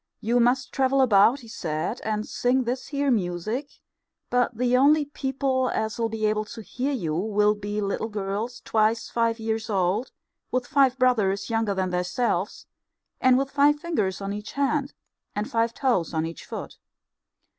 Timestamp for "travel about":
0.71-1.41